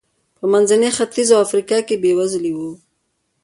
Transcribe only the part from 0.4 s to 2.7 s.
منځني ختیځ او افریقا کې بېوزلي و.